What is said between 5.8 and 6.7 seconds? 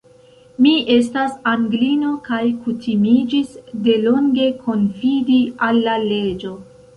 la leĝo.